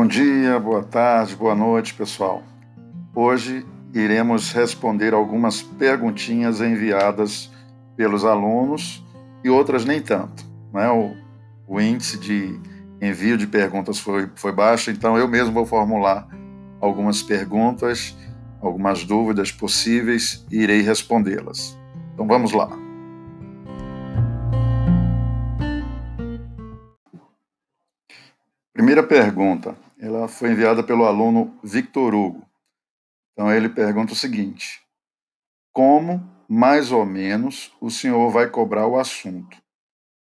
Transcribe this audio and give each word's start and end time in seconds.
Bom 0.00 0.06
dia, 0.06 0.58
boa 0.58 0.82
tarde, 0.82 1.36
boa 1.36 1.54
noite, 1.54 1.92
pessoal. 1.92 2.42
Hoje 3.14 3.66
iremos 3.92 4.50
responder 4.50 5.12
algumas 5.12 5.60
perguntinhas 5.60 6.62
enviadas 6.62 7.50
pelos 7.98 8.24
alunos 8.24 9.04
e 9.44 9.50
outras 9.50 9.84
nem 9.84 10.00
tanto. 10.00 10.42
Né? 10.72 10.88
O, 10.88 11.14
o 11.68 11.78
índice 11.78 12.18
de 12.18 12.58
envio 12.98 13.36
de 13.36 13.46
perguntas 13.46 13.98
foi, 13.98 14.26
foi 14.36 14.52
baixo, 14.52 14.90
então 14.90 15.18
eu 15.18 15.28
mesmo 15.28 15.52
vou 15.52 15.66
formular 15.66 16.26
algumas 16.80 17.22
perguntas, 17.22 18.16
algumas 18.62 19.04
dúvidas 19.04 19.52
possíveis 19.52 20.46
e 20.50 20.62
irei 20.62 20.80
respondê-las. 20.80 21.78
Então 22.14 22.26
vamos 22.26 22.52
lá. 22.52 22.70
Primeira 28.72 29.02
pergunta, 29.02 29.76
ela 30.00 30.26
foi 30.26 30.52
enviada 30.52 30.82
pelo 30.82 31.04
aluno 31.04 31.58
Victor 31.62 32.14
Hugo. 32.14 32.48
Então 33.32 33.52
ele 33.52 33.68
pergunta 33.68 34.14
o 34.14 34.16
seguinte: 34.16 34.80
Como, 35.72 36.20
mais 36.48 36.90
ou 36.90 37.04
menos, 37.04 37.72
o 37.80 37.90
senhor 37.90 38.30
vai 38.30 38.48
cobrar 38.48 38.86
o 38.86 38.98
assunto? 38.98 39.56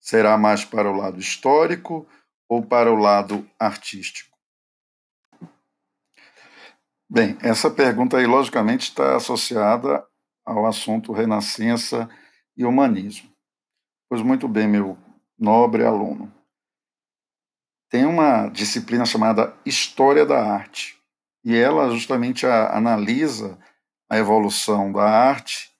Será 0.00 0.36
mais 0.36 0.64
para 0.64 0.90
o 0.90 0.96
lado 0.96 1.20
histórico 1.20 2.06
ou 2.48 2.60
para 2.60 2.92
o 2.92 2.96
lado 2.96 3.48
artístico? 3.58 4.36
Bem, 7.08 7.38
essa 7.40 7.70
pergunta 7.70 8.16
aí, 8.16 8.26
logicamente, 8.26 8.88
está 8.88 9.14
associada 9.14 10.04
ao 10.44 10.66
assunto 10.66 11.12
renascença 11.12 12.08
e 12.56 12.64
humanismo. 12.64 13.30
Pois 14.08 14.22
muito 14.22 14.48
bem, 14.48 14.66
meu 14.66 14.98
nobre 15.38 15.84
aluno 15.84 16.32
tem 17.92 18.06
uma 18.06 18.48
disciplina 18.48 19.04
chamada 19.04 19.54
História 19.66 20.24
da 20.24 20.42
Arte, 20.42 20.98
e 21.44 21.54
ela 21.54 21.90
justamente 21.90 22.46
a, 22.46 22.74
analisa 22.74 23.58
a 24.08 24.16
evolução 24.16 24.90
da 24.90 25.02
arte 25.02 25.70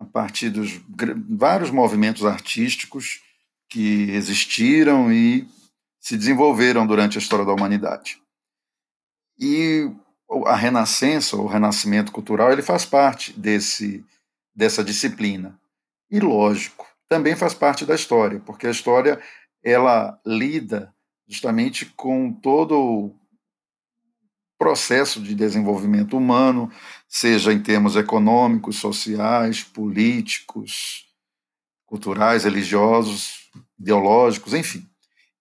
a 0.00 0.04
partir 0.04 0.50
dos 0.50 0.80
vários 1.28 1.70
movimentos 1.70 2.24
artísticos 2.24 3.22
que 3.68 4.10
existiram 4.10 5.12
e 5.12 5.46
se 6.00 6.16
desenvolveram 6.16 6.84
durante 6.84 7.16
a 7.16 7.20
história 7.20 7.44
da 7.44 7.52
humanidade. 7.52 8.20
E 9.38 9.88
a 10.46 10.56
Renascença, 10.56 11.36
o 11.36 11.46
Renascimento 11.46 12.10
cultural, 12.10 12.50
ele 12.50 12.62
faz 12.62 12.84
parte 12.84 13.32
desse 13.38 14.04
dessa 14.52 14.82
disciplina. 14.82 15.56
E 16.10 16.18
lógico, 16.18 16.84
também 17.08 17.36
faz 17.36 17.54
parte 17.54 17.86
da 17.86 17.94
história, 17.94 18.40
porque 18.40 18.66
a 18.66 18.70
história 18.70 19.20
ela 19.62 20.20
lida 20.26 20.92
justamente 21.30 21.86
com 21.86 22.32
todo 22.32 22.76
o 22.76 23.14
processo 24.58 25.22
de 25.22 25.32
desenvolvimento 25.32 26.16
humano, 26.16 26.70
seja 27.08 27.52
em 27.52 27.62
termos 27.62 27.94
econômicos, 27.94 28.76
sociais, 28.76 29.62
políticos, 29.62 31.06
culturais, 31.86 32.42
religiosos, 32.42 33.48
ideológicos, 33.78 34.54
enfim. 34.54 34.84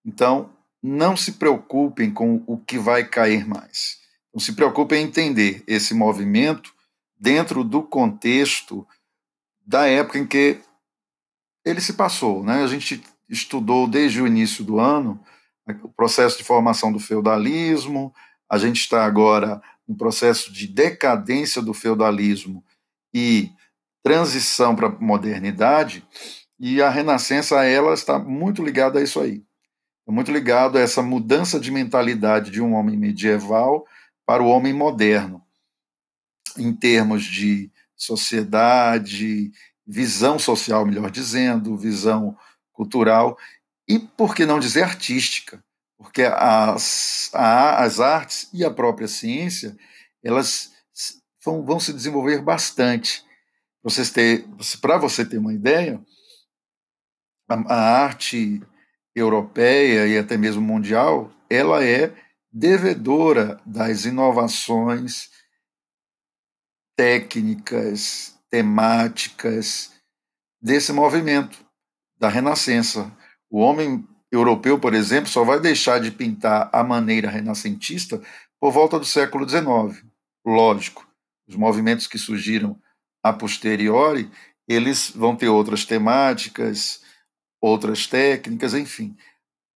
Então, 0.06 0.54
não 0.82 1.18
se 1.18 1.34
preocupem 1.34 2.12
com 2.12 2.44
o 2.46 2.58
que 2.58 2.78
vai 2.78 3.04
cair 3.04 3.46
mais. 3.46 3.98
Não 4.32 4.40
se 4.40 4.54
preocupem 4.54 5.02
em 5.02 5.08
entender 5.08 5.64
esse 5.66 5.96
movimento 5.96 6.72
dentro 7.20 7.64
do 7.64 7.82
contexto 7.82 8.88
da 9.66 9.88
época 9.88 10.20
em 10.20 10.28
que 10.28 10.60
ele 11.66 11.82
se 11.82 11.94
passou. 11.94 12.44
Né? 12.44 12.64
A 12.64 12.68
gente 12.68 13.04
estudou 13.28 13.88
desde 13.88 14.22
o 14.22 14.28
início 14.28 14.64
do 14.64 14.80
ano 14.80 15.20
o 15.84 15.90
processo 15.90 16.38
de 16.38 16.44
formação 16.44 16.92
do 16.92 17.00
feudalismo, 17.00 18.14
a 18.50 18.58
gente 18.58 18.82
está 18.82 19.06
agora 19.06 19.62
no 19.88 19.96
processo 19.96 20.52
de 20.52 20.68
decadência 20.68 21.62
do 21.62 21.74
feudalismo 21.74 22.64
e 23.14 23.52
transição 24.04 24.76
para 24.76 24.88
a 24.88 24.92
modernidade, 24.92 26.06
e 26.60 26.82
a 26.82 26.90
Renascença 26.90 27.64
ela 27.64 27.94
está 27.94 28.20
muito 28.20 28.64
ligada 28.64 29.00
a 29.00 29.04
isso 29.04 29.20
aí. 29.20 29.44
É 30.08 30.12
muito 30.12 30.32
ligado 30.32 30.78
a 30.78 30.82
essa 30.82 31.02
mudança 31.02 31.60
de 31.60 31.72
mentalidade 31.72 32.50
de 32.52 32.62
um 32.62 32.74
homem 32.74 32.98
medieval 32.98 33.86
para 34.26 34.44
o 34.44 34.48
homem 34.48 34.74
moderno, 34.74 35.42
em 36.58 36.74
termos 36.74 37.24
de 37.24 37.72
sociedade, 37.96 39.52
visão 39.86 40.38
social, 40.38 40.86
melhor 40.86 41.10
dizendo, 41.10 41.78
visão 41.78 42.38
cultural 42.72 43.38
e, 43.90 43.98
por 43.98 44.36
que 44.36 44.46
não 44.46 44.60
dizer, 44.60 44.84
artística, 44.84 45.64
porque 45.98 46.22
as, 46.22 47.30
a, 47.34 47.84
as 47.84 48.00
artes 48.00 48.48
e 48.54 48.64
a 48.64 48.72
própria 48.72 49.08
ciência 49.08 49.76
elas 50.24 50.72
vão, 51.44 51.66
vão 51.66 51.80
se 51.80 51.92
desenvolver 51.92 52.42
bastante. 52.42 53.26
Para 54.80 54.98
você 54.98 55.26
ter 55.26 55.40
uma 55.40 55.54
ideia, 55.54 56.00
a, 57.50 57.74
a 57.74 58.04
arte 58.04 58.62
europeia 59.16 60.08
e 60.08 60.18
até 60.18 60.38
mesmo 60.38 60.62
mundial, 60.62 61.32
ela 61.50 61.84
é 61.84 62.14
devedora 62.52 63.60
das 63.66 64.06
inovações 64.06 65.30
técnicas, 66.96 68.38
temáticas 68.50 69.92
desse 70.62 70.92
movimento 70.92 71.66
da 72.18 72.28
Renascença. 72.28 73.12
O 73.50 73.60
homem 73.60 74.08
europeu, 74.32 74.80
por 74.80 74.94
exemplo, 74.94 75.30
só 75.30 75.44
vai 75.44 75.60
deixar 75.60 76.00
de 76.00 76.12
pintar 76.12 76.70
a 76.72 76.84
maneira 76.84 77.30
renascentista 77.30 78.22
por 78.60 78.72
volta 78.72 79.00
do 79.00 79.06
século 79.06 79.48
XIX. 79.48 80.06
Lógico, 80.46 81.08
os 81.48 81.56
movimentos 81.56 82.06
que 82.06 82.18
surgiram 82.18 82.80
a 83.24 83.34
posteriori, 83.34 84.30
eles 84.68 85.10
vão 85.10 85.36
ter 85.36 85.50
outras 85.50 85.84
temáticas, 85.84 87.02
outras 87.60 88.06
técnicas, 88.06 88.74
enfim. 88.74 89.18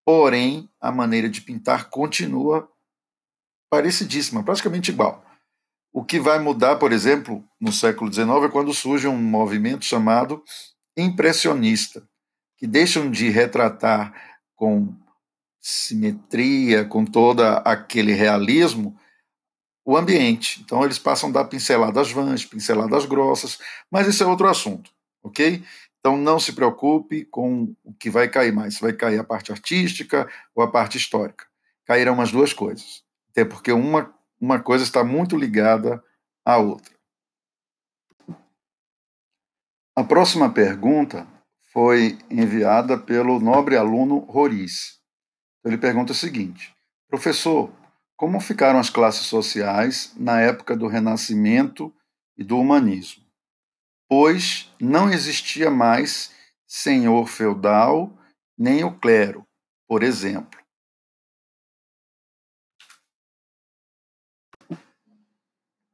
Porém, 0.05 0.69
a 0.79 0.91
maneira 0.91 1.29
de 1.29 1.41
pintar 1.41 1.89
continua 1.89 2.69
parecidíssima, 3.69 4.43
praticamente 4.43 4.91
igual. 4.91 5.25
O 5.93 6.03
que 6.03 6.19
vai 6.19 6.39
mudar, 6.39 6.75
por 6.77 6.91
exemplo, 6.91 7.43
no 7.59 7.71
século 7.71 8.11
XIX 8.11 8.29
é 8.45 8.49
quando 8.49 8.73
surge 8.73 9.07
um 9.07 9.17
movimento 9.17 9.85
chamado 9.85 10.43
impressionista, 10.97 12.07
que 12.61 12.67
deixam 12.67 13.09
de 13.09 13.27
retratar 13.27 14.13
com 14.55 14.93
simetria, 15.59 16.85
com 16.85 17.03
todo 17.03 17.41
aquele 17.41 18.13
realismo, 18.13 18.95
o 19.83 19.97
ambiente. 19.97 20.61
Então 20.61 20.85
eles 20.85 20.99
passam 20.99 21.29
a 21.29 21.33
dar 21.33 21.45
pinceladas 21.45 22.11
vãs, 22.11 22.45
pinceladas 22.45 23.07
grossas, 23.07 23.57
mas 23.89 24.07
isso 24.07 24.23
é 24.23 24.27
outro 24.27 24.47
assunto, 24.47 24.91
ok? 25.23 25.63
Então 25.99 26.15
não 26.15 26.39
se 26.39 26.53
preocupe 26.53 27.25
com 27.25 27.75
o 27.83 27.95
que 27.95 28.11
vai 28.11 28.29
cair 28.29 28.53
mais, 28.53 28.75
se 28.75 28.81
vai 28.81 28.93
cair 28.93 29.17
a 29.17 29.23
parte 29.23 29.51
artística 29.51 30.29
ou 30.53 30.63
a 30.63 30.69
parte 30.69 30.99
histórica. 30.99 31.47
Cairão 31.83 32.21
as 32.21 32.31
duas 32.31 32.53
coisas, 32.53 33.03
até 33.31 33.43
porque 33.43 33.71
uma, 33.71 34.13
uma 34.39 34.59
coisa 34.59 34.83
está 34.83 35.03
muito 35.03 35.35
ligada 35.35 36.03
à 36.45 36.57
outra. 36.57 36.93
A 39.95 40.03
próxima 40.03 40.47
pergunta 40.47 41.27
foi 41.71 42.17
enviada 42.29 42.97
pelo 42.97 43.39
nobre 43.39 43.77
aluno 43.77 44.19
Roriz. 44.19 44.99
Então, 45.59 45.71
ele 45.71 45.81
pergunta 45.81 46.11
o 46.11 46.15
seguinte: 46.15 46.75
Professor, 47.07 47.71
como 48.15 48.39
ficaram 48.39 48.79
as 48.79 48.89
classes 48.89 49.25
sociais 49.25 50.13
na 50.17 50.39
época 50.39 50.75
do 50.75 50.87
Renascimento 50.87 51.93
e 52.37 52.43
do 52.43 52.57
humanismo? 52.57 53.23
Pois 54.07 54.71
não 54.79 55.09
existia 55.09 55.71
mais 55.71 56.31
senhor 56.67 57.27
feudal 57.27 58.13
nem 58.57 58.83
o 58.83 58.97
clero, 58.97 59.45
por 59.87 60.03
exemplo. 60.03 60.59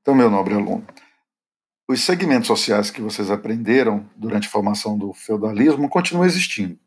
Então, 0.02 0.16
meu 0.16 0.30
nobre 0.30 0.54
aluno, 0.54 0.88
os 1.88 2.02
segmentos 2.02 2.48
sociais 2.48 2.92
que 2.92 3.02
vocês 3.02 3.32
aprenderam 3.32 4.10
durante 4.16 4.48
a 4.48 4.52
formação 4.52 4.98
do 4.98 5.14
feudalismo 5.14 5.90
continuam 5.90 6.26
existindo. 6.26 6.78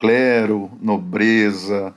Clero, 0.00 0.70
nobreza, 0.80 1.94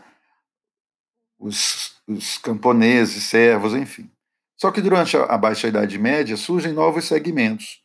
os, 1.39 1.95
os 2.07 2.38
camponeses, 2.38 3.24
servos, 3.24 3.74
enfim. 3.74 4.12
Só 4.59 4.71
que 4.71 4.81
durante 4.81 5.15
a 5.15 5.38
Baixa 5.38 5.68
Idade 5.68 5.97
Média 5.97 6.35
surgem 6.35 6.74
novos 6.74 7.06
segmentos. 7.06 7.81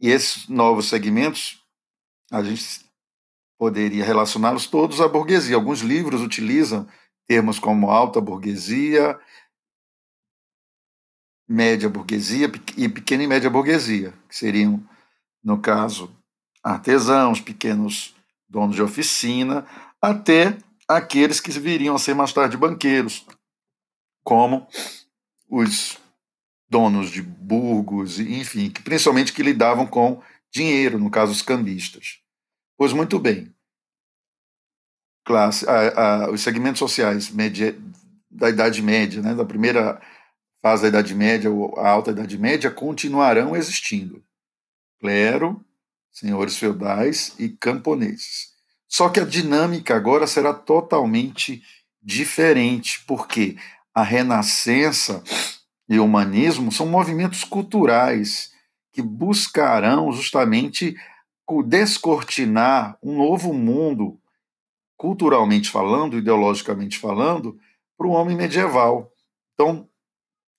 E 0.00 0.10
esses 0.10 0.46
novos 0.48 0.88
segmentos, 0.88 1.64
a 2.30 2.42
gente 2.42 2.84
poderia 3.58 4.04
relacioná-los 4.04 4.66
todos 4.66 5.00
à 5.00 5.08
burguesia. 5.08 5.56
Alguns 5.56 5.80
livros 5.80 6.20
utilizam 6.20 6.86
termos 7.26 7.58
como 7.58 7.90
alta 7.90 8.20
burguesia, 8.20 9.18
média 11.48 11.88
burguesia 11.88 12.50
e 12.76 12.88
pequena 12.88 13.22
e 13.22 13.26
média 13.26 13.48
burguesia, 13.48 14.12
que 14.28 14.36
seriam, 14.36 14.82
no 15.42 15.58
caso, 15.58 16.10
artesãos, 16.62 17.40
pequenos 17.40 18.14
donos 18.48 18.74
de 18.74 18.82
oficina, 18.82 19.66
até 20.00 20.56
aqueles 20.88 21.40
que 21.40 21.50
viriam 21.52 21.94
a 21.94 21.98
ser 21.98 22.14
mais 22.14 22.32
tarde 22.32 22.56
banqueiros, 22.56 23.24
como 24.24 24.66
os 25.48 25.98
donos 26.68 27.10
de 27.10 27.22
burgos, 27.22 28.18
enfim, 28.18 28.70
que, 28.70 28.82
principalmente 28.82 29.32
que 29.32 29.42
lidavam 29.42 29.86
com 29.86 30.20
dinheiro, 30.50 30.98
no 30.98 31.10
caso 31.10 31.32
os 31.32 31.42
cambistas. 31.42 32.18
Pois 32.76 32.92
muito 32.92 33.18
bem, 33.18 33.54
classe, 35.24 35.68
a, 35.68 36.24
a, 36.24 36.30
os 36.30 36.40
segmentos 36.40 36.78
sociais 36.78 37.32
da 38.30 38.50
Idade 38.50 38.82
Média, 38.82 39.22
né, 39.22 39.34
da 39.34 39.44
primeira 39.44 40.00
fase 40.62 40.82
da 40.82 40.88
Idade 40.88 41.14
Média 41.14 41.50
ou 41.50 41.78
a 41.78 41.88
Alta 41.88 42.10
Idade 42.10 42.38
Média, 42.38 42.70
continuarão 42.70 43.54
existindo. 43.56 44.22
Clero, 45.00 45.64
senhores 46.10 46.56
feudais 46.56 47.34
e 47.38 47.48
camponeses. 47.48 48.54
Só 48.88 49.08
que 49.08 49.20
a 49.20 49.24
dinâmica 49.24 49.94
agora 49.94 50.26
será 50.26 50.54
totalmente 50.54 51.62
diferente, 52.02 53.04
porque 53.06 53.56
a 53.94 54.02
Renascença 54.02 55.22
e 55.88 55.98
o 55.98 56.04
humanismo 56.04 56.72
são 56.72 56.86
movimentos 56.86 57.44
culturais 57.44 58.50
que 58.92 59.02
buscarão 59.02 60.10
justamente 60.12 60.96
descortinar 61.66 62.98
um 63.02 63.18
novo 63.18 63.52
mundo, 63.52 64.18
culturalmente 64.96 65.70
falando, 65.70 66.18
ideologicamente 66.18 66.98
falando, 66.98 67.58
para 67.96 68.06
o 68.06 68.10
homem 68.10 68.36
medieval. 68.36 69.12
Então, 69.54 69.88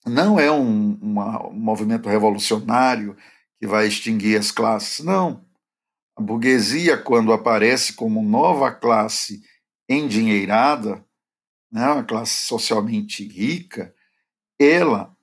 não 0.07 0.39
é 0.39 0.51
um, 0.51 0.97
um 1.01 1.53
movimento 1.53 2.09
revolucionário 2.09 3.15
que 3.59 3.67
vai 3.67 3.87
extinguir 3.87 4.37
as 4.37 4.51
classes, 4.51 5.03
não. 5.03 5.45
A 6.15 6.21
burguesia, 6.21 6.97
quando 6.97 7.33
aparece 7.33 7.93
como 7.93 8.23
nova 8.23 8.71
classe 8.71 9.41
endinheirada, 9.89 11.05
né, 11.71 11.87
uma 11.89 12.03
classe 12.03 12.47
socialmente 12.47 13.27
rica, 13.27 13.93
ela 14.59 15.15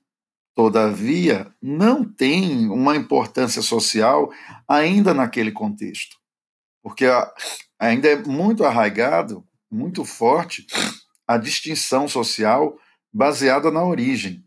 todavia, 0.54 1.52
não 1.60 2.04
tem 2.04 2.68
uma 2.68 2.96
importância 2.96 3.60
social 3.60 4.32
ainda 4.68 5.12
naquele 5.12 5.50
contexto, 5.50 6.16
porque 6.80 7.06
ainda 7.78 8.08
é 8.08 8.16
muito 8.16 8.64
arraigado, 8.64 9.44
muito 9.68 10.04
forte, 10.04 10.64
a 11.26 11.36
distinção 11.36 12.06
social 12.06 12.78
baseada 13.12 13.70
na 13.70 13.84
origem. 13.84 14.44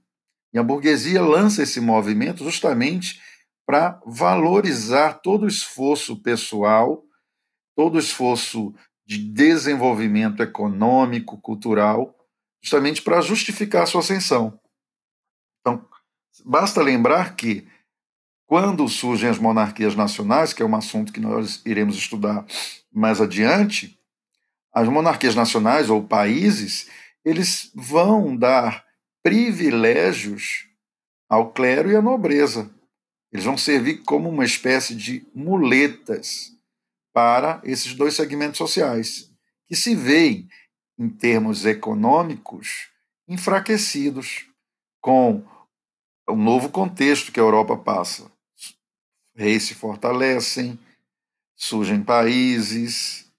E 0.53 0.59
a 0.59 0.63
burguesia 0.63 1.21
lança 1.21 1.63
esse 1.63 1.79
movimento 1.79 2.43
justamente 2.43 3.21
para 3.65 4.01
valorizar 4.05 5.15
todo 5.15 5.43
o 5.43 5.47
esforço 5.47 6.21
pessoal, 6.21 7.03
todo 7.75 7.95
o 7.95 7.99
esforço 7.99 8.73
de 9.05 9.17
desenvolvimento 9.17 10.41
econômico, 10.41 11.37
cultural, 11.39 12.15
justamente 12.61 13.01
para 13.01 13.21
justificar 13.21 13.83
a 13.83 13.85
sua 13.85 14.01
ascensão. 14.01 14.59
Então, 15.61 15.85
Basta 16.45 16.81
lembrar 16.81 17.35
que, 17.35 17.67
quando 18.45 18.87
surgem 18.87 19.29
as 19.29 19.39
monarquias 19.39 19.95
nacionais, 19.95 20.53
que 20.53 20.61
é 20.61 20.65
um 20.65 20.75
assunto 20.75 21.11
que 21.11 21.19
nós 21.19 21.61
iremos 21.65 21.97
estudar 21.97 22.45
mais 22.91 23.19
adiante, 23.19 23.99
as 24.73 24.87
monarquias 24.87 25.35
nacionais 25.35 25.89
ou 25.89 26.03
países, 26.03 26.89
eles 27.25 27.71
vão 27.73 28.35
dar 28.35 28.85
privilégios 29.23 30.67
ao 31.29 31.51
clero 31.51 31.91
e 31.91 31.95
à 31.95 32.01
nobreza. 32.01 32.69
Eles 33.31 33.45
vão 33.45 33.57
servir 33.57 34.03
como 34.03 34.29
uma 34.29 34.45
espécie 34.45 34.95
de 34.95 35.25
muletas 35.33 36.53
para 37.13 37.61
esses 37.63 37.93
dois 37.93 38.15
segmentos 38.15 38.57
sociais, 38.57 39.31
que 39.67 39.75
se 39.75 39.95
veem, 39.95 40.47
em 40.97 41.09
termos 41.09 41.65
econômicos, 41.65 42.89
enfraquecidos, 43.27 44.47
com 45.01 45.43
o 46.27 46.35
novo 46.35 46.69
contexto 46.69 47.31
que 47.31 47.39
a 47.39 47.43
Europa 47.43 47.77
passa. 47.77 48.31
Reis 49.35 49.63
se 49.63 49.75
fortalecem, 49.75 50.79
surgem 51.55 52.03
países, 52.03 53.31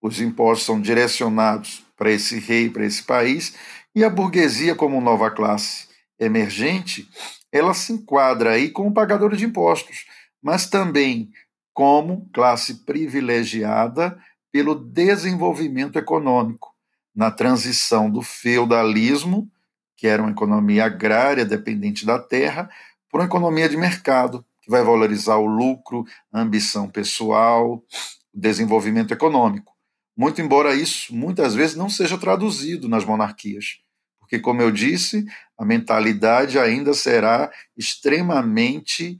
os 0.00 0.20
impostos 0.20 0.66
são 0.66 0.80
direcionados 0.80 1.84
para 1.96 2.10
esse 2.10 2.38
rei, 2.38 2.70
para 2.70 2.86
esse 2.86 3.02
país, 3.02 3.54
e 3.98 4.04
a 4.04 4.10
burguesia, 4.10 4.74
como 4.74 5.00
nova 5.00 5.30
classe 5.30 5.88
emergente, 6.18 7.08
ela 7.52 7.74
se 7.74 7.92
enquadra 7.92 8.52
aí 8.52 8.70
como 8.70 8.92
pagadora 8.92 9.36
de 9.36 9.44
impostos, 9.44 10.06
mas 10.42 10.68
também 10.68 11.30
como 11.72 12.28
classe 12.32 12.84
privilegiada 12.84 14.18
pelo 14.50 14.74
desenvolvimento 14.74 15.98
econômico, 15.98 16.74
na 17.14 17.30
transição 17.30 18.10
do 18.10 18.22
feudalismo 18.22 19.50
que 19.98 20.06
era 20.06 20.22
uma 20.22 20.30
economia 20.30 20.84
agrária 20.84 21.44
dependente 21.44 22.06
da 22.06 22.20
terra, 22.20 22.70
para 23.10 23.20
uma 23.20 23.26
economia 23.26 23.68
de 23.68 23.76
mercado, 23.76 24.46
que 24.62 24.70
vai 24.70 24.82
valorizar 24.84 25.36
o 25.38 25.46
lucro, 25.46 26.04
a 26.32 26.40
ambição 26.40 26.88
pessoal, 26.88 27.84
o 28.32 28.40
desenvolvimento 28.40 29.12
econômico. 29.12 29.74
Muito 30.16 30.40
embora 30.40 30.72
isso 30.72 31.12
muitas 31.12 31.52
vezes 31.54 31.74
não 31.74 31.90
seja 31.90 32.16
traduzido 32.16 32.88
nas 32.88 33.04
monarquias, 33.04 33.80
porque, 34.28 34.38
como 34.38 34.60
eu 34.60 34.70
disse, 34.70 35.24
a 35.56 35.64
mentalidade 35.64 36.58
ainda 36.58 36.92
será 36.92 37.50
extremamente 37.74 39.18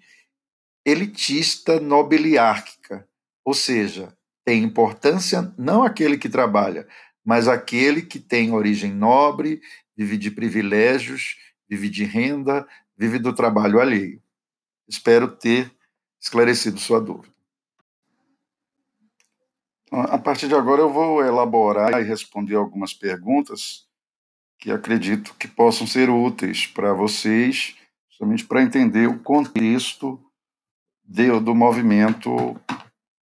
elitista, 0.84 1.80
nobiliárquica, 1.80 3.08
ou 3.42 3.54
seja, 3.54 4.14
tem 4.44 4.62
importância 4.62 5.50
não 5.56 5.82
aquele 5.82 6.18
que 6.18 6.28
trabalha, 6.28 6.86
mas 7.24 7.48
aquele 7.48 8.02
que 8.02 8.20
tem 8.20 8.52
origem 8.52 8.92
nobre, 8.92 9.62
vive 9.96 10.18
de 10.18 10.30
privilégios, 10.30 11.38
vive 11.66 11.88
de 11.88 12.04
renda, 12.04 12.68
vive 12.94 13.18
do 13.18 13.34
trabalho 13.34 13.80
alheio. 13.80 14.22
Espero 14.86 15.26
ter 15.26 15.72
esclarecido 16.20 16.78
sua 16.78 17.00
dúvida. 17.00 17.34
A 19.90 20.18
partir 20.18 20.48
de 20.48 20.54
agora 20.54 20.82
eu 20.82 20.92
vou 20.92 21.24
elaborar 21.24 21.98
e 21.98 22.04
responder 22.04 22.56
algumas 22.56 22.92
perguntas 22.92 23.87
que 24.58 24.70
acredito 24.70 25.34
que 25.34 25.46
possam 25.46 25.86
ser 25.86 26.10
úteis 26.10 26.66
para 26.66 26.92
vocês, 26.92 27.76
justamente 28.10 28.44
para 28.44 28.62
entender 28.62 29.08
o 29.08 29.20
contexto 29.20 30.20
de, 31.04 31.28
do 31.40 31.54
movimento 31.54 32.60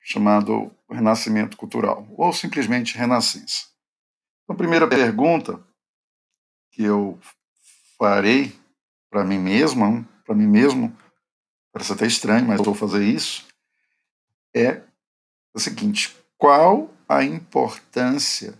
chamado 0.01 0.75
Renascimento 0.91 1.57
Cultural, 1.57 2.07
ou 2.17 2.33
simplesmente 2.33 2.97
Renascença. 2.97 3.67
Então, 4.43 4.55
a 4.55 4.57
primeira 4.57 4.89
pergunta 4.89 5.61
que 6.73 6.83
eu 6.83 7.19
farei 7.99 8.55
para 9.11 9.25
mim 9.25 9.39
mesmo, 9.39 10.07
para 10.25 10.35
mim 10.35 10.47
mesmo, 10.47 10.97
parece 11.73 11.93
até 11.93 12.07
estranho, 12.07 12.47
mas 12.47 12.61
vou 12.61 12.75
fazer 12.75 13.05
isso, 13.05 13.47
é 14.55 14.83
o 15.55 15.59
seguinte: 15.59 16.17
qual 16.39 16.91
a 17.09 17.25
importância 17.25 18.59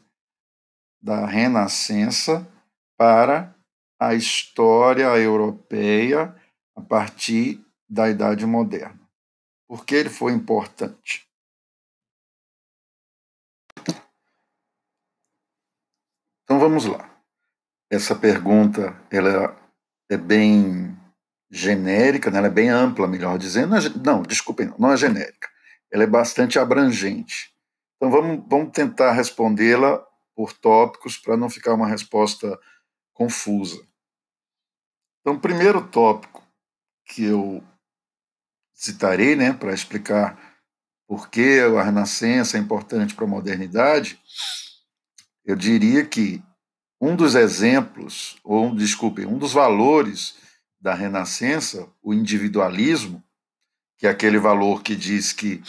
da 1.01 1.27
Renascença 1.27 2.47
para 2.97 3.55
a 3.99 4.15
história 4.15 5.07
europeia 5.17 6.35
a 6.75 6.81
partir 6.81 7.65
da 7.89 8.09
Idade 8.09 8.47
Moderna? 8.47 9.01
Por 9.69 9.85
que 9.85 9.95
ele 9.95 10.11
foi 10.11 10.33
importante? 10.33 11.27
Então 16.45 16.61
vamos 16.61 16.87
lá. 16.87 17.11
Essa 17.91 18.15
pergunta 18.15 18.97
ela 19.11 19.57
é 20.09 20.17
bem 20.17 20.97
genérica, 21.51 22.31
né? 22.31 22.39
ela 22.39 22.47
é 22.47 22.51
bem 22.51 22.69
ampla, 22.69 23.09
melhor 23.09 23.39
dizendo. 23.39 23.75
Não, 24.05 24.21
é, 24.21 24.27
desculpem, 24.27 24.73
não 24.79 24.93
é 24.93 24.97
genérica. 24.97 25.49
Ela 25.91 26.05
é 26.05 26.07
bastante 26.07 26.59
abrangente. 26.59 27.53
Então 27.97 28.11
vamos, 28.11 28.45
vamos 28.49 28.71
tentar 28.73 29.13
respondê-la 29.13 30.05
por 30.35 30.53
tópicos 30.53 31.17
para 31.17 31.37
não 31.37 31.49
ficar 31.49 31.75
uma 31.75 31.89
resposta 31.89 32.59
confusa. 33.17 33.83
Então, 35.21 35.35
o 35.35 35.41
primeiro 35.41 35.89
tópico 35.89 36.47
que 37.07 37.25
eu 37.25 37.65
citarei 38.75 39.35
né, 39.35 39.53
para 39.53 39.73
explicar 39.73 40.39
por 41.09 41.31
que 41.31 41.61
a 41.61 41.83
Renascença 41.83 42.57
é 42.57 42.61
importante 42.61 43.15
para 43.15 43.25
a 43.25 43.29
modernidade, 43.29 44.21
eu 45.45 45.57
diria 45.57 46.05
que 46.05 46.43
um 47.01 47.17
dos 47.17 47.35
exemplos, 47.35 48.37
ou 48.45 48.75
desculpe, 48.75 49.25
um 49.25 49.39
dos 49.39 49.53
valores 49.53 50.37
da 50.81 50.95
Renascença, 50.95 51.89
o 52.03 52.13
individualismo, 52.13 53.25
que 53.99 54.07
é 54.07 54.11
aquele 54.11 54.39
valor 54.39 54.83
que 54.83 54.95
diz 54.95 55.33
que 55.33 55.63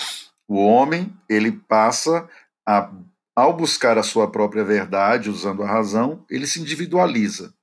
o 0.48 0.58
homem 0.58 1.16
ele 1.30 1.51
passa 1.51 2.30
a, 2.68 2.92
ao 3.38 3.56
buscar 3.56 4.00
a 4.00 4.03
sua 4.03 4.32
própria 4.32 4.63
verdade, 4.63 5.29
usando 5.29 5.62
a 5.62 5.67
razão, 5.67 6.25
ele 6.27 6.48
se 6.48 6.60
individualiza. 6.60 7.53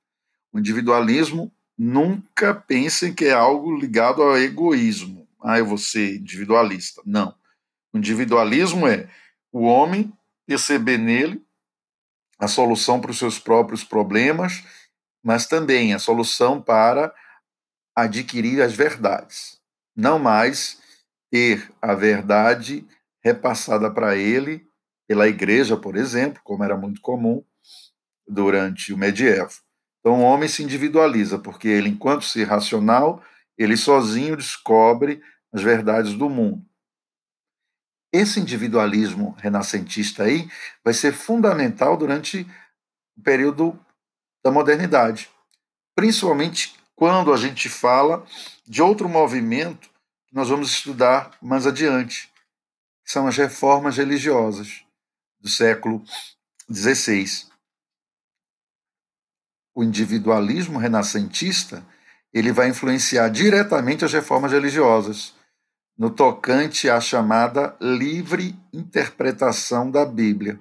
O 0.53 0.57
individualismo 0.57 1.53
nunca 1.77 2.55
pensa 2.55 3.11
que 3.11 3.25
é 3.25 3.33
algo 3.33 3.75
ligado 3.75 4.21
ao 4.21 4.37
egoísmo. 4.37 5.27
Ah, 5.43 5.59
eu 5.59 5.65
vou 5.65 5.77
ser 5.77 6.15
individualista. 6.15 7.01
Não. 7.05 7.35
O 7.91 7.97
individualismo 7.97 8.87
é 8.87 9.09
o 9.51 9.63
homem 9.63 10.13
perceber 10.47 10.97
nele 10.97 11.43
a 12.39 12.47
solução 12.47 13.01
para 13.01 13.11
os 13.11 13.17
seus 13.17 13.37
próprios 13.37 13.83
problemas, 13.83 14.63
mas 15.21 15.45
também 15.45 15.93
a 15.93 15.99
solução 15.99 16.61
para 16.61 17.13
adquirir 17.93 18.61
as 18.61 18.73
verdades. 18.73 19.59
Não 19.93 20.19
mais 20.19 20.81
ter 21.29 21.69
a 21.81 21.93
verdade 21.93 22.87
repassada 23.21 23.91
para 23.91 24.15
ele 24.15 24.65
pela 25.07 25.27
igreja, 25.27 25.77
por 25.77 25.95
exemplo, 25.95 26.41
como 26.43 26.63
era 26.63 26.75
muito 26.75 27.01
comum 27.01 27.43
durante 28.27 28.91
o 28.93 28.97
medievo. 28.97 29.53
Então, 29.99 30.19
o 30.19 30.23
homem 30.23 30.47
se 30.47 30.63
individualiza, 30.63 31.39
porque 31.39 31.67
ele, 31.67 31.89
enquanto 31.89 32.25
ser 32.25 32.45
racional, 32.45 33.23
ele 33.57 33.77
sozinho 33.77 34.35
descobre 34.35 35.21
as 35.51 35.61
verdades 35.61 36.13
do 36.13 36.29
mundo. 36.29 36.63
Esse 38.13 38.39
individualismo 38.39 39.35
renascentista 39.39 40.23
aí 40.23 40.47
vai 40.83 40.93
ser 40.93 41.13
fundamental 41.13 41.97
durante 41.97 42.47
o 43.17 43.21
período 43.21 43.77
da 44.43 44.51
modernidade, 44.51 45.29
principalmente 45.95 46.75
quando 46.95 47.33
a 47.33 47.37
gente 47.37 47.67
fala 47.67 48.25
de 48.65 48.81
outro 48.81 49.09
movimento 49.09 49.89
que 50.27 50.35
nós 50.35 50.49
vamos 50.49 50.69
estudar 50.69 51.35
mais 51.41 51.67
adiante, 51.67 52.31
que 53.03 53.11
são 53.11 53.27
as 53.27 53.35
reformas 53.35 53.97
religiosas 53.97 54.84
do 55.45 55.49
século 55.49 56.03
XVI. 56.73 57.45
O 59.75 59.83
individualismo 59.83 60.79
renascentista 60.79 61.85
ele 62.33 62.51
vai 62.51 62.69
influenciar 62.69 63.29
diretamente 63.29 64.03
as 64.03 64.11
reformas 64.11 64.51
religiosas 64.51 65.35
no 65.95 66.09
tocante 66.09 66.89
à 66.89 66.99
chamada 66.99 67.77
livre 67.79 68.57
interpretação 68.73 69.91
da 69.91 70.03
Bíblia. 70.03 70.59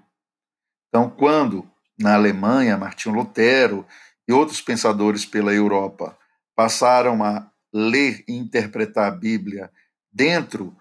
Então, 0.88 1.08
quando 1.08 1.66
na 1.98 2.14
Alemanha 2.14 2.76
Martinho 2.76 3.14
Lutero 3.14 3.86
e 4.28 4.34
outros 4.34 4.60
pensadores 4.60 5.24
pela 5.24 5.54
Europa 5.54 6.16
passaram 6.54 7.24
a 7.24 7.50
ler 7.72 8.22
e 8.28 8.34
interpretar 8.34 9.10
a 9.10 9.16
Bíblia 9.16 9.72
dentro 10.12 10.76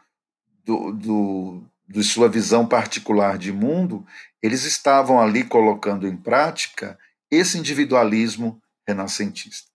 do, 0.66 0.92
do, 0.92 1.64
de 1.94 2.04
sua 2.04 2.28
visão 2.28 2.68
particular 2.68 3.38
de 3.38 3.52
mundo, 3.52 4.04
eles 4.42 4.64
estavam 4.64 5.22
ali 5.22 5.44
colocando 5.44 6.08
em 6.08 6.18
prática 6.18 6.98
esse 7.30 7.58
individualismo 7.58 8.60
renascentista. 8.88 9.72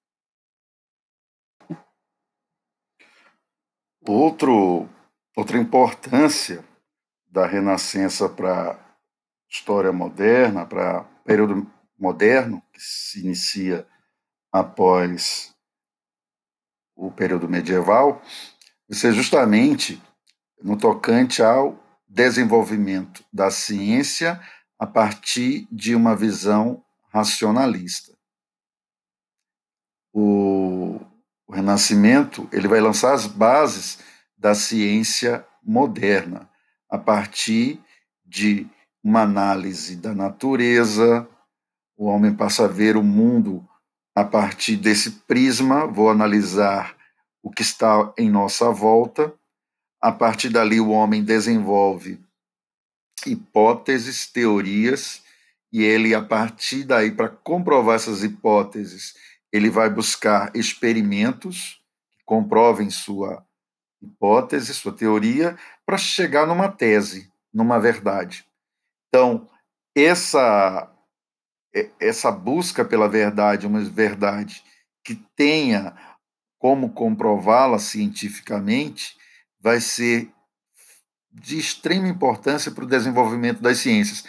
Outro, 4.06 4.88
outra 5.37 5.58
importância 5.58 6.64
da 7.28 7.46
Renascença 7.46 8.28
para 8.28 8.72
a 8.72 8.78
história 9.48 9.92
moderna, 9.92 10.66
para 10.66 11.02
o 11.02 11.25
período 11.25 11.70
moderno, 11.96 12.60
que 12.72 12.80
se 12.80 13.20
inicia 13.20 13.87
após 14.50 15.54
o 16.96 17.12
período 17.12 17.48
medieval, 17.48 18.20
isso 18.88 19.06
é 19.06 19.12
justamente 19.12 20.02
no 20.60 20.76
tocante 20.76 21.42
ao 21.42 21.78
desenvolvimento 22.08 23.22
da 23.32 23.50
ciência 23.50 24.40
a 24.78 24.86
partir 24.86 25.68
de 25.70 25.94
uma 25.94 26.16
visão 26.16 26.82
racionalista. 27.12 28.16
O, 30.12 31.00
o 31.46 31.52
Renascimento 31.52 32.48
ele 32.50 32.66
vai 32.66 32.80
lançar 32.80 33.12
as 33.12 33.26
bases 33.26 33.98
da 34.36 34.54
ciência 34.54 35.44
moderna 35.62 36.48
a 36.88 36.96
partir 36.96 37.80
de 38.24 38.66
uma 39.02 39.22
análise 39.22 39.96
da 39.96 40.14
natureza. 40.14 41.28
O 41.96 42.06
homem 42.06 42.34
passa 42.34 42.64
a 42.64 42.68
ver 42.68 42.96
o 42.96 43.02
mundo 43.02 43.66
a 44.14 44.24
partir 44.24 44.76
desse 44.76 45.10
prisma. 45.10 45.86
Vou 45.86 46.08
analisar 46.08 46.96
o 47.42 47.50
que 47.50 47.62
está 47.62 48.12
em 48.16 48.30
nossa 48.30 48.70
volta 48.70 49.38
a 50.00 50.12
partir 50.12 50.48
dali, 50.48 50.80
o 50.80 50.90
homem 50.90 51.24
desenvolve 51.24 52.20
hipóteses, 53.26 54.26
teorias, 54.26 55.22
e 55.72 55.82
ele, 55.82 56.14
a 56.14 56.22
partir 56.22 56.84
daí, 56.84 57.10
para 57.10 57.28
comprovar 57.28 57.96
essas 57.96 58.22
hipóteses, 58.22 59.14
ele 59.52 59.68
vai 59.68 59.90
buscar 59.90 60.54
experimentos 60.54 61.80
que 62.10 62.24
comprovem 62.24 62.90
sua 62.90 63.44
hipótese, 64.00 64.72
sua 64.72 64.92
teoria, 64.92 65.58
para 65.84 65.98
chegar 65.98 66.46
numa 66.46 66.70
tese, 66.70 67.30
numa 67.52 67.78
verdade. 67.78 68.46
Então, 69.08 69.48
essa 69.94 70.90
essa 72.00 72.30
busca 72.32 72.84
pela 72.84 73.08
verdade, 73.08 73.66
uma 73.66 73.80
verdade 73.80 74.64
que 75.04 75.14
tenha 75.36 75.94
como 76.58 76.90
comprová-la 76.90 77.78
cientificamente, 77.78 79.17
vai 79.68 79.82
ser 79.82 80.32
de 81.30 81.58
extrema 81.58 82.08
importância 82.08 82.72
para 82.72 82.84
o 82.84 82.88
desenvolvimento 82.88 83.60
das 83.60 83.76
ciências, 83.76 84.25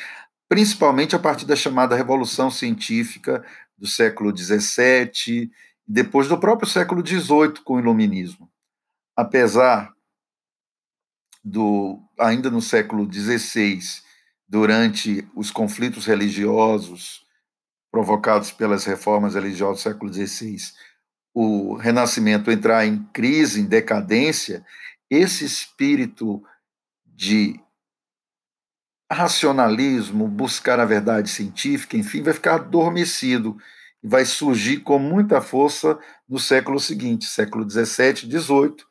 principalmente 0.50 1.16
a 1.16 1.20
partir 1.20 1.46
da 1.46 1.56
chamada 1.56 1.96
Revolução 1.96 2.52
Científica 2.52 3.46
do 3.78 3.88
século 3.88 4.36
XVII, 4.38 5.50
depois 5.88 6.28
do 6.28 6.38
próprio 6.38 6.68
século 6.68 7.06
XVIII 7.08 7.64
com 7.64 7.76
o 7.76 7.80
Iluminismo. 7.80 8.52
Apesar 9.16 9.94
do 11.42 12.04
ainda 12.20 12.52
no 12.52 12.62
século 12.62 13.10
XVI, 13.10 13.80
durante 14.46 15.26
os 15.34 15.50
conflitos 15.50 16.06
religiosos 16.06 17.26
provocados 17.90 18.52
pelas 18.52 18.84
reformas 18.84 19.36
religiosas 19.36 19.78
do 19.78 19.90
século 19.90 20.14
XVI, 20.14 20.58
o 21.34 21.76
Renascimento 21.76 22.52
entrar 22.52 22.86
em 22.86 23.02
crise, 23.14 23.62
em 23.62 23.66
decadência, 23.66 24.66
esse 25.10 25.44
espírito 25.44 26.44
de 27.06 27.60
racionalismo, 29.12 30.28
buscar 30.28 30.80
a 30.80 30.86
verdade 30.86 31.30
científica, 31.30 31.98
enfim, 31.98 32.22
vai 32.22 32.34
ficar 32.34 32.56
adormecido 32.56 33.58
e 34.04 34.08
vai 34.08 34.24
surgir 34.24 34.82
com 34.82 35.00
muita 35.00 35.42
força 35.42 35.98
no 36.28 36.38
século 36.38 36.80
seguinte, 36.80 37.26
século 37.26 37.66
17, 37.66 38.28
18, 38.28 38.88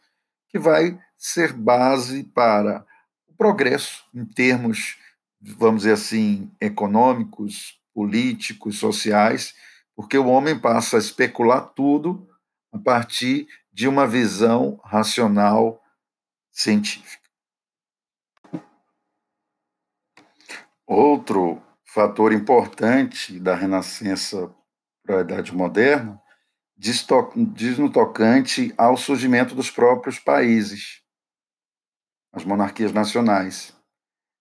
que 0.48 0.58
vai 0.58 0.98
ser 1.16 1.52
base 1.52 2.24
para 2.24 2.84
o 3.28 3.32
progresso 3.34 4.04
em 4.12 4.24
termos, 4.24 4.98
vamos 5.40 5.82
dizer 5.82 5.92
assim, 5.92 6.50
econômicos, 6.60 7.78
políticos, 7.94 8.78
sociais, 8.78 9.54
porque 9.94 10.18
o 10.18 10.26
homem 10.26 10.58
passa 10.58 10.96
a 10.96 11.00
especular 11.00 11.60
tudo 11.74 12.28
a 12.72 12.78
partir 12.78 13.48
de 13.72 13.86
uma 13.86 14.06
visão 14.06 14.80
racional 14.84 15.80
científica. 16.58 17.28
Outro 20.84 21.62
fator 21.84 22.32
importante 22.32 23.38
da 23.38 23.54
renascença 23.54 24.52
para 25.04 25.18
a 25.18 25.20
Idade 25.20 25.54
Moderna 25.54 26.20
diz, 26.76 27.06
diz 27.54 27.78
no 27.78 27.92
tocante 27.92 28.74
ao 28.76 28.96
surgimento 28.96 29.54
dos 29.54 29.70
próprios 29.70 30.18
países, 30.18 31.00
as 32.32 32.44
monarquias 32.44 32.92
nacionais. 32.92 33.72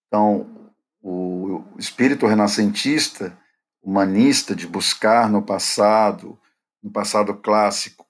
Então, 0.07 0.71
o 1.01 1.63
espírito 1.77 2.25
renascentista, 2.25 3.37
humanista, 3.79 4.55
de 4.55 4.65
buscar 4.65 5.29
no 5.29 5.43
passado, 5.43 6.39
no 6.81 6.91
passado 6.91 7.35
clássico, 7.35 8.07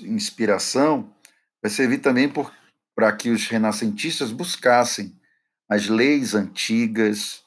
inspiração, 0.00 1.14
vai 1.62 1.70
servir 1.70 1.98
também 1.98 2.28
por 2.28 2.59
para 3.00 3.16
que 3.16 3.30
os 3.30 3.46
renascentistas 3.46 4.30
buscassem 4.30 5.18
as 5.66 5.88
leis 5.88 6.34
antigas 6.34 7.42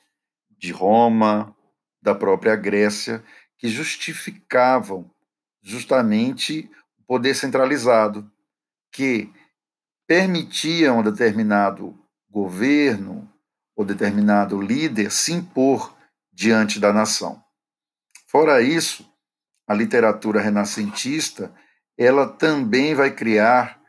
de 0.57 0.71
Roma, 0.71 1.55
da 2.01 2.15
própria 2.15 2.55
Grécia, 2.55 3.23
que 3.55 3.67
justificavam 3.67 5.07
justamente 5.61 6.67
o 6.97 7.03
poder 7.03 7.35
centralizado, 7.35 8.27
que 8.91 9.31
permitiam 10.07 11.01
a 11.01 11.03
determinado 11.03 11.95
governo 12.27 13.31
ou 13.75 13.85
determinado 13.85 14.59
líder 14.59 15.11
se 15.11 15.33
impor 15.33 15.95
diante 16.31 16.79
da 16.79 16.91
nação. 16.91 17.39
Fora 18.25 18.59
isso, 18.59 19.07
a 19.67 19.75
literatura 19.75 20.41
renascentista 20.41 21.53
ela 21.95 22.27
também 22.27 22.95
vai 22.95 23.11
criar 23.11 23.82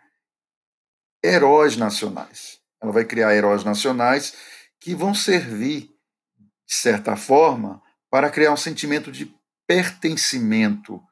heróis 1.24 1.76
nacionais. 1.76 2.58
Ela 2.82 2.92
vai 2.92 3.04
criar 3.04 3.34
heróis 3.34 3.64
nacionais 3.64 4.34
que 4.78 4.94
vão 4.94 5.14
servir, 5.14 5.90
de 6.66 6.74
certa 6.74 7.16
forma, 7.16 7.82
para 8.10 8.28
criar 8.28 8.52
um 8.52 8.56
sentimento 8.56 9.10
de 9.10 9.34
pertencimento 9.66 11.02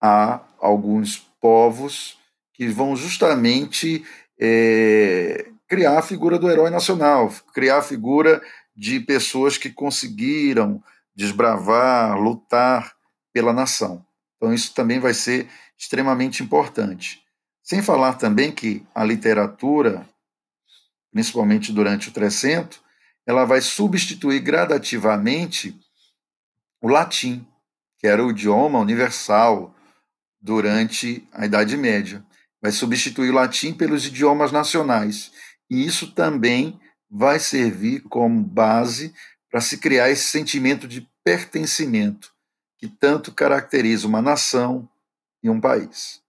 a 0.00 0.40
alguns 0.60 1.18
povos 1.40 2.16
que 2.54 2.68
vão 2.68 2.94
justamente 2.94 4.04
é, 4.40 5.50
criar 5.66 5.98
a 5.98 6.02
figura 6.02 6.38
do 6.38 6.48
herói 6.48 6.70
nacional, 6.70 7.32
criar 7.52 7.78
a 7.78 7.82
figura 7.82 8.40
de 8.76 9.00
pessoas 9.00 9.58
que 9.58 9.70
conseguiram 9.70 10.80
desbravar, 11.14 12.16
lutar 12.16 12.94
pela 13.32 13.52
nação. 13.52 14.04
Então, 14.36 14.54
isso 14.54 14.72
também 14.72 15.00
vai 15.00 15.12
ser 15.12 15.48
extremamente 15.76 16.44
importante. 16.44 17.20
Sem 17.68 17.82
falar 17.82 18.14
também 18.14 18.50
que 18.50 18.82
a 18.94 19.04
literatura, 19.04 20.08
principalmente 21.12 21.70
durante 21.70 22.08
o 22.08 22.12
Trecento, 22.12 22.80
ela 23.26 23.44
vai 23.44 23.60
substituir 23.60 24.40
gradativamente 24.40 25.78
o 26.80 26.88
latim, 26.88 27.46
que 27.98 28.06
era 28.06 28.24
o 28.24 28.30
idioma 28.30 28.78
universal 28.78 29.76
durante 30.40 31.28
a 31.30 31.44
Idade 31.44 31.76
Média. 31.76 32.24
Vai 32.58 32.72
substituir 32.72 33.28
o 33.28 33.34
latim 33.34 33.74
pelos 33.74 34.06
idiomas 34.06 34.50
nacionais. 34.50 35.30
E 35.68 35.84
isso 35.84 36.12
também 36.12 36.80
vai 37.10 37.38
servir 37.38 38.00
como 38.04 38.42
base 38.42 39.12
para 39.50 39.60
se 39.60 39.76
criar 39.76 40.08
esse 40.08 40.24
sentimento 40.24 40.88
de 40.88 41.06
pertencimento 41.22 42.32
que 42.78 42.88
tanto 42.88 43.30
caracteriza 43.30 44.08
uma 44.08 44.22
nação 44.22 44.88
e 45.42 45.50
um 45.50 45.60
país. 45.60 46.26